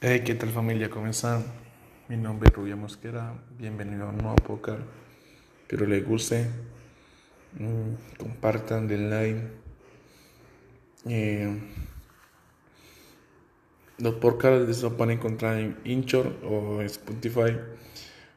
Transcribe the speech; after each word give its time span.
Hey, 0.00 0.22
¿qué 0.24 0.36
tal 0.36 0.50
familia? 0.50 0.88
¿Cómo 0.88 1.08
están? 1.08 1.44
Mi 2.06 2.16
nombre 2.16 2.50
es 2.50 2.54
Rubia 2.54 2.76
Mosquera. 2.76 3.34
Bienvenido 3.58 4.04
a 4.06 4.10
un 4.10 4.18
nuevo 4.18 4.36
podcast. 4.36 4.78
Espero 5.62 5.86
les 5.86 6.06
guste. 6.06 6.46
Mm, 7.58 8.16
compartan, 8.16 8.86
den 8.86 9.10
like. 9.10 9.40
Eh, 11.08 11.60
los 13.98 14.14
podcasts 14.14 14.80
los 14.82 14.92
pueden 14.92 15.18
encontrar 15.18 15.58
en 15.58 15.76
Inchor 15.82 16.32
o 16.44 16.80
Spotify 16.82 17.56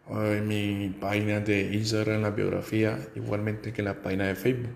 o 0.07 0.19
en 0.19 0.47
mi 0.47 0.89
página 0.99 1.41
de 1.41 1.75
Instagram, 1.75 2.23
la 2.23 2.31
biografía, 2.31 2.97
igualmente 3.13 3.71
que 3.71 3.81
en 3.81 3.85
la 3.85 4.01
página 4.01 4.25
de 4.25 4.33
Facebook. 4.33 4.75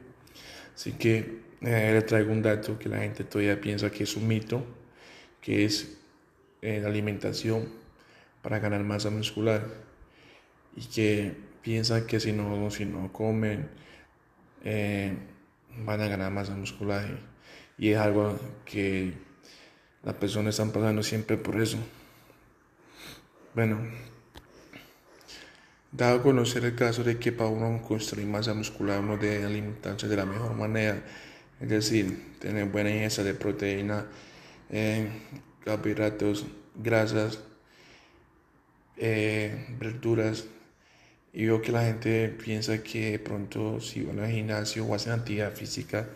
Así 0.76 0.92
que 0.92 1.42
eh, 1.62 1.92
les 1.94 2.06
traigo 2.06 2.32
un 2.32 2.44
dato 2.44 2.78
que 2.78 2.90
la 2.90 3.00
gente 3.00 3.24
todavía 3.24 3.60
piensa 3.60 3.90
que 3.90 4.04
es 4.04 4.16
un 4.16 4.28
mito, 4.28 4.64
que 5.42 5.66
es 5.66 6.05
la 6.66 6.88
alimentación 6.88 7.68
para 8.42 8.60
ganar 8.60 8.84
masa 8.84 9.10
muscular 9.10 9.64
y 10.76 10.86
que 10.86 11.36
piensan 11.62 12.06
que 12.06 12.20
si 12.20 12.32
no, 12.32 12.70
si 12.70 12.86
no 12.86 13.12
comen 13.12 13.70
eh, 14.64 15.16
van 15.84 16.02
a 16.02 16.08
ganar 16.08 16.32
masa 16.32 16.56
muscular 16.56 17.06
y, 17.78 17.90
es 17.90 17.98
algo 17.98 18.40
que 18.66 19.14
las 20.04 20.16
personas 20.16 20.56
están 20.56 20.72
pasando 20.72 21.04
siempre 21.04 21.38
por 21.38 21.60
eso. 21.62 21.78
Bueno, 23.54 23.80
dado 25.92 26.20
a 26.20 26.24
conocer 26.24 26.66
el 26.66 26.76
caso 26.76 27.04
de 27.04 27.18
que 27.18 27.32
para 27.32 27.50
uno 27.50 27.82
construir 27.82 28.28
masa 28.28 28.54
muscular 28.54 29.00
uno 29.00 29.18
debe 29.18 29.46
alimentarse 29.46 30.08
de 30.08 30.16
la 30.16 30.26
mejor 30.26 30.54
manera, 30.56 31.04
es 31.60 31.70
decir, 31.70 32.38
tener 32.40 32.66
buena 32.66 32.90
ingesta 32.90 33.24
de 33.24 33.34
proteína, 33.34 34.06
eh, 34.70 35.10
carbohidratos, 35.64 36.46
grasas, 36.78 37.40
eh, 38.98 39.76
verduras. 39.80 40.46
Y 41.34 41.46
veo 41.46 41.62
que 41.62 41.72
la 41.72 41.84
gente 41.84 42.30
piensa 42.30 42.82
que 42.82 43.12
de 43.12 43.20
pronto 43.20 43.82
si 43.82 44.04
van 44.04 44.20
al 44.20 44.32
gimnasio 44.32 44.86
o 44.86 44.96
hacen 44.96 45.12
actividad 45.14 45.52
física, 45.54 46.08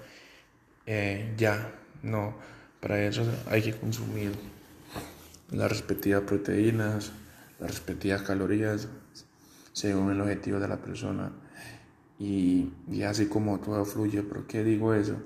eh, 0.86 1.34
ya, 1.38 1.72
no. 2.04 2.36
Para 2.80 3.04
eso 3.04 3.26
hay 3.50 3.62
que 3.62 3.74
consumir 3.74 4.32
las 5.52 5.70
respectivas 5.70 6.22
proteínas, 6.22 7.12
las 7.60 7.72
respectivas 7.72 8.22
calorías, 8.22 8.88
según 9.74 10.12
el 10.12 10.22
objetivo 10.22 10.60
de 10.60 10.68
la 10.68 10.78
persona. 10.78 11.32
Y, 12.18 12.72
y 12.90 13.04
así 13.04 13.28
como 13.28 13.60
todo 13.60 13.84
fluye. 13.86 14.24
¿Por 14.24 14.48
qué 14.48 14.64
digo 14.64 14.94
eso? 14.94 15.18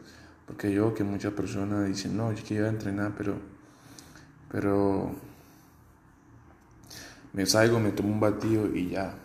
Porque 0.47 0.71
yo 0.71 0.93
que 0.93 1.03
muchas 1.03 1.33
personas 1.33 1.87
dicen, 1.87 2.17
no, 2.17 2.33
yo 2.33 2.43
quiero 2.43 2.67
entrenar, 2.67 3.13
pero 3.17 3.39
pero 4.53 5.11
me 7.33 7.43
salgo, 7.47 7.79
me 7.79 7.89
tomo 7.89 8.13
un 8.13 8.19
batido 8.19 8.73
y 8.73 8.89
ya. 8.89 9.15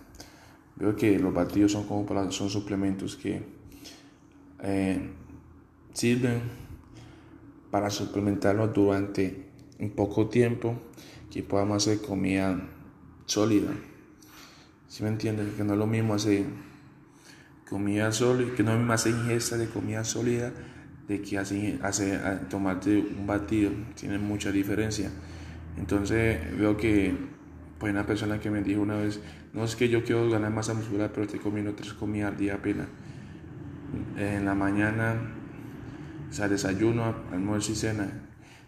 Veo 0.76 0.96
que 0.96 1.18
los 1.18 1.34
batidos 1.34 1.72
son 1.72 1.86
como 1.86 2.06
para, 2.06 2.30
son 2.32 2.48
suplementos 2.48 3.14
que 3.16 3.42
eh, 4.62 5.10
sirven 5.92 6.40
para 7.70 7.90
suplementarlo 7.90 8.68
durante 8.68 9.50
un 9.78 9.90
poco 9.90 10.30
tiempo 10.30 10.80
que 11.30 11.42
podamos 11.42 11.86
hacer 11.86 12.00
comida 12.00 12.58
sólida. 13.26 13.72
Si 14.88 15.02
me 15.02 15.10
entiendes? 15.10 15.54
Que 15.54 15.62
no 15.62 15.74
es 15.74 15.78
lo 15.78 15.86
mismo 15.86 16.14
hacer 16.14 16.46
comida 17.68 18.12
sólida, 18.12 18.54
que 18.54 18.62
no 18.62 18.70
es 18.70 18.76
lo 18.76 18.78
mismo 18.78 18.94
hacer 18.94 19.12
ingesta 19.12 19.58
de 19.58 19.68
comida 19.68 20.04
sólida 20.04 20.54
de 21.08 21.22
que 21.22 21.38
hace, 21.38 21.78
hace 21.82 22.18
tomarte 22.50 22.98
un 22.98 23.26
batido, 23.26 23.70
tiene 23.94 24.18
mucha 24.18 24.52
diferencia. 24.52 25.10
Entonces 25.78 26.38
veo 26.58 26.76
que 26.76 27.14
pues 27.78 27.92
una 27.92 28.04
persona 28.04 28.40
que 28.40 28.50
me 28.50 28.62
dijo 28.62 28.82
una 28.82 28.96
vez, 28.96 29.20
no 29.52 29.64
es 29.64 29.76
que 29.76 29.88
yo 29.88 30.04
quiero 30.04 30.28
ganar 30.28 30.52
masa 30.52 30.74
muscular, 30.74 31.10
pero 31.10 31.24
estoy 31.24 31.40
comiendo 31.40 31.74
tres 31.74 31.92
comidas 31.94 32.32
al 32.32 32.38
día 32.38 32.54
apenas. 32.54 32.88
En 34.16 34.44
la 34.44 34.54
mañana, 34.54 35.14
o 36.28 36.32
sea, 36.32 36.48
desayuno, 36.48 37.14
almuerzo 37.32 37.72
y 37.72 37.76
cena. 37.76 38.04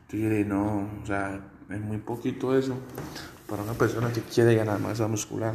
Entonces 0.02 0.20
yo 0.20 0.30
dije, 0.30 0.44
no, 0.44 0.88
o 1.02 1.06
sea, 1.06 1.40
es 1.68 1.80
muy 1.80 1.98
poquito 1.98 2.56
eso 2.56 2.76
para 3.48 3.62
una 3.62 3.74
persona 3.74 4.12
que 4.12 4.20
quiere 4.22 4.54
ganar 4.54 4.78
masa 4.78 5.08
muscular. 5.08 5.54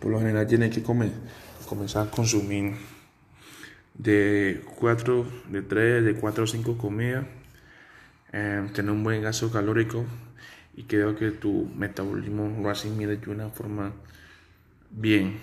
Por 0.00 0.10
lo 0.10 0.18
general 0.18 0.46
tiene 0.46 0.68
que 0.70 0.82
comer, 0.82 1.12
comenzar 1.68 2.08
a 2.08 2.10
consumir 2.10 2.74
de 3.94 4.62
4, 4.78 5.26
de 5.50 5.62
3, 5.62 6.04
de 6.04 6.14
4 6.14 6.44
o 6.44 6.46
5 6.46 6.78
comidas, 6.78 7.26
eh, 8.32 8.66
tener 8.74 8.90
un 8.90 9.04
buen 9.04 9.22
gasto 9.22 9.50
calórico 9.50 10.04
y 10.74 10.84
creo 10.84 11.14
que 11.16 11.30
tu 11.32 11.70
metabolismo 11.76 12.62
lo 12.62 12.70
asimile 12.70 13.16
de 13.16 13.30
una 13.30 13.50
forma 13.50 13.92
bien. 14.90 15.38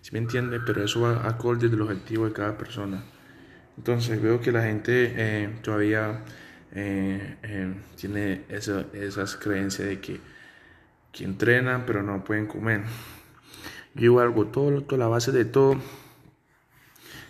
Si 0.00 0.12
me 0.12 0.18
entiende? 0.18 0.60
Pero 0.60 0.84
eso 0.84 1.02
va 1.02 1.28
acorde 1.28 1.68
del 1.68 1.82
objetivo 1.82 2.26
de 2.26 2.32
cada 2.32 2.56
persona. 2.56 3.02
Entonces 3.76 4.20
veo 4.20 4.40
que 4.40 4.52
la 4.52 4.62
gente 4.62 5.12
eh, 5.16 5.50
todavía 5.62 6.22
eh, 6.72 7.74
tiene 7.96 8.42
esa, 8.48 8.86
esas 8.92 9.36
creencias 9.36 9.88
de 9.88 10.00
que, 10.00 10.20
entrenan 11.20 11.84
pero 11.86 12.02
no 12.02 12.24
pueden 12.24 12.46
comer. 12.46 12.82
Yo 13.94 14.20
algo, 14.20 14.46
todo, 14.46 14.84
la 14.96 15.08
base 15.08 15.32
de 15.32 15.44
todo 15.44 15.76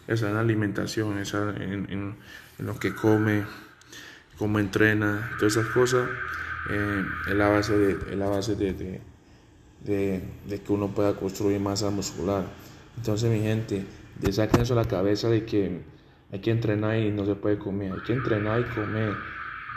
esa 0.07 0.29
en 0.29 0.35
la 0.35 0.41
alimentación, 0.41 1.19
esa 1.19 1.55
en, 1.57 2.17
lo 2.59 2.79
que 2.79 2.95
come, 2.95 3.45
cómo 4.39 4.59
entrena, 4.59 5.31
todas 5.39 5.57
esas 5.57 5.67
cosas, 5.73 6.09
eh, 6.69 7.05
es 7.29 7.35
la 7.35 7.49
base, 7.49 7.77
de, 7.77 8.17
la 8.17 8.29
base 8.29 8.55
de, 8.55 9.01
de, 9.85 10.61
que 10.61 10.73
uno 10.73 10.89
pueda 10.89 11.15
construir 11.15 11.61
masa 11.61 11.91
muscular. 11.91 12.45
Entonces, 12.97 13.31
mi 13.31 13.41
gente, 13.41 13.87
saquen 14.31 14.63
eso 14.63 14.75
a 14.75 14.77
la 14.77 14.89
cabeza 14.89 15.29
de 15.29 15.45
que 15.45 15.81
hay 16.33 16.41
que 16.41 16.51
entrenar 16.51 16.97
y 16.99 17.11
no 17.11 17.25
se 17.25 17.35
puede 17.35 17.59
comer, 17.59 17.93
hay 17.93 18.01
que 18.01 18.13
entrenar 18.13 18.61
y 18.61 18.65
comer. 18.75 19.15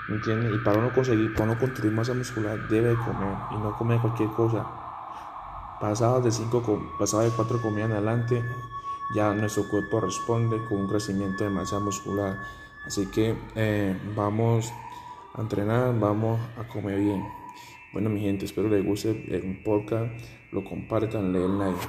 ¿Me 0.10 0.16
entiendes? 0.16 0.54
Y 0.54 0.58
para 0.58 0.80
uno 0.80 0.94
conseguir, 0.94 1.34
para 1.34 1.52
uno 1.52 1.60
construir 1.60 1.94
masa 1.94 2.14
muscular, 2.14 2.68
debe 2.68 2.94
comer 2.96 3.38
y 3.52 3.56
no 3.56 3.78
comer 3.78 4.00
cualquier 4.02 4.30
cosa. 4.30 4.66
Pasado 5.80 6.22
de 6.22 6.32
cinco, 6.32 6.92
pasado 7.00 7.24
de 7.24 7.30
cuatro 7.30 7.62
comidas 7.62 7.90
en 7.90 7.96
adelante, 7.96 8.44
ya 9.16 9.34
nuestro 9.34 9.68
cuerpo 9.70 10.00
responde 10.00 10.58
con 10.68 10.82
un 10.82 10.88
crecimiento 10.88 11.44
de 11.44 11.50
masa 11.50 11.80
muscular. 11.80 12.40
Así 12.86 13.06
que 13.08 13.36
eh, 13.56 13.96
vamos 14.16 14.72
a 15.34 15.42
entrenar, 15.42 15.98
vamos 16.00 16.40
a 16.58 16.68
comer 16.68 17.00
bien. 17.00 17.24
Bueno, 17.94 18.10
mi 18.10 18.22
gente, 18.22 18.46
espero 18.46 18.70
les 18.70 18.84
guste 18.84 19.10
el 19.10 19.62
podcast, 19.64 20.12
lo 20.52 20.64
compartan, 20.64 21.32
leen 21.32 21.60
like. 21.60 21.88